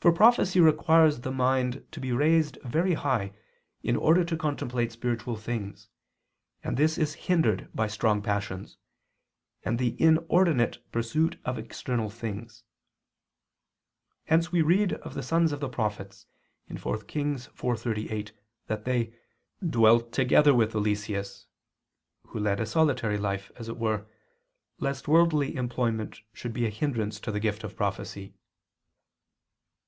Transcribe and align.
For 0.00 0.12
prophecy 0.12 0.60
requires 0.60 1.20
the 1.20 1.30
mind 1.30 1.84
to 1.92 2.00
be 2.00 2.10
raised 2.10 2.56
very 2.64 2.94
high 2.94 3.34
in 3.82 3.96
order 3.96 4.24
to 4.24 4.34
contemplate 4.34 4.92
spiritual 4.92 5.36
things, 5.36 5.90
and 6.64 6.78
this 6.78 6.96
is 6.96 7.12
hindered 7.28 7.68
by 7.74 7.86
strong 7.86 8.22
passions, 8.22 8.78
and 9.62 9.78
the 9.78 10.00
inordinate 10.02 10.78
pursuit 10.90 11.38
of 11.44 11.58
external 11.58 12.08
things. 12.08 12.64
Hence 14.24 14.50
we 14.50 14.62
read 14.62 14.94
of 14.94 15.12
the 15.12 15.22
sons 15.22 15.52
of 15.52 15.60
the 15.60 15.68
prophets 15.68 16.24
(4 16.74 17.00
Kings 17.04 17.48
4:38) 17.48 18.30
that 18.68 18.86
they 18.86 19.12
"dwelt 19.62 20.12
together 20.12 20.54
with 20.54 20.70
[Vulg.: 20.72 20.78
'before']" 20.86 20.90
Eliseus, 20.92 21.46
leading 22.32 22.60
a 22.60 22.64
solitary 22.64 23.18
life, 23.18 23.52
as 23.56 23.68
it 23.68 23.76
were, 23.76 24.06
lest 24.78 25.06
worldly 25.08 25.56
employment 25.56 26.22
should 26.32 26.54
be 26.54 26.64
a 26.64 26.70
hindrance 26.70 27.20
to 27.20 27.30
the 27.30 27.38
gift 27.38 27.62
of 27.64 27.76
prophecy. 27.76 28.32